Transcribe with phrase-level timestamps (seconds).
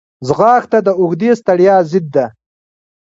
[0.27, 2.25] ځغاسته د اوږدې ستړیا ضد ده